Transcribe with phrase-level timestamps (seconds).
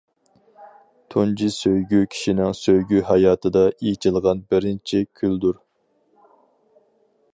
[1.15, 5.61] تۇنجى سۆيگۈ كىشىنىڭ سۆيگۈ ھاياتىدا ئېچىلغان بىرىنچى گۈلدۇر.